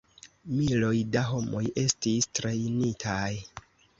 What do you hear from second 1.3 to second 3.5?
homoj estis trejnitaj.